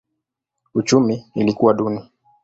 Uchumi 0.73 1.25
ilikuwa 1.35 1.73
duni. 1.73 2.03